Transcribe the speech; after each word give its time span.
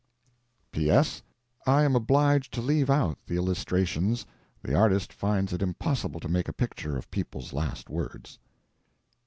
T. 0.73 0.79
P. 0.85 0.89
S. 0.89 1.21
I 1.67 1.83
am 1.83 1.95
obliged 1.95 2.51
to 2.55 2.61
leave 2.63 2.89
out 2.89 3.19
the 3.27 3.35
illustrations. 3.35 4.25
The 4.63 4.73
artist 4.73 5.13
finds 5.13 5.53
it 5.53 5.61
impossible 5.61 6.19
to 6.21 6.27
make 6.27 6.47
a 6.47 6.53
picture 6.53 6.97
of 6.97 7.11
people's 7.11 7.53
last 7.53 7.87
words. 7.87 8.39